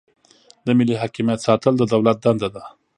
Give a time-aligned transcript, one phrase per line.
[0.65, 2.63] د ملي حاکمیت ساتل د دولت دنده ده.